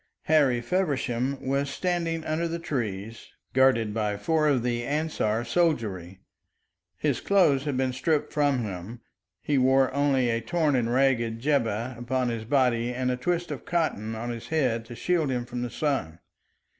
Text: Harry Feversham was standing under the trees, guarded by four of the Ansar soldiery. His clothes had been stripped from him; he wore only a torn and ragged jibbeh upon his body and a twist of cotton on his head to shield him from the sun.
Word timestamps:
Harry 0.23 0.61
Feversham 0.61 1.37
was 1.45 1.69
standing 1.69 2.25
under 2.25 2.47
the 2.47 2.57
trees, 2.57 3.27
guarded 3.53 3.93
by 3.93 4.17
four 4.17 4.47
of 4.47 4.63
the 4.63 4.83
Ansar 4.83 5.43
soldiery. 5.43 6.17
His 6.97 7.21
clothes 7.21 7.65
had 7.65 7.77
been 7.77 7.93
stripped 7.93 8.33
from 8.33 8.63
him; 8.63 9.01
he 9.43 9.59
wore 9.59 9.93
only 9.93 10.31
a 10.31 10.41
torn 10.41 10.75
and 10.75 10.91
ragged 10.91 11.39
jibbeh 11.39 11.95
upon 11.99 12.29
his 12.29 12.45
body 12.45 12.91
and 12.91 13.11
a 13.11 13.15
twist 13.15 13.51
of 13.51 13.63
cotton 13.63 14.15
on 14.15 14.31
his 14.31 14.47
head 14.47 14.85
to 14.85 14.95
shield 14.95 15.29
him 15.29 15.45
from 15.45 15.61
the 15.61 15.69
sun. 15.69 16.17